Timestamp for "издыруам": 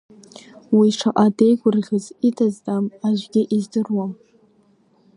3.55-4.11